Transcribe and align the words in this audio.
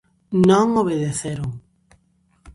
Non 0.49 0.67
obedeceron. 0.83 1.51